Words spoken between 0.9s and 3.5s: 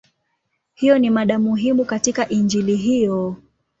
ni mada muhimu katika Injili hiyo.